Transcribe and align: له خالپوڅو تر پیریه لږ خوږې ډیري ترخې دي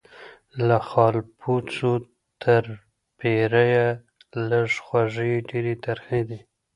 له 0.67 0.77
خالپوڅو 0.89 1.93
تر 2.41 2.63
پیریه 3.19 3.87
لږ 4.49 4.69
خوږې 4.85 5.33
ډیري 5.49 5.75
ترخې 5.85 6.21
دي 6.29 6.39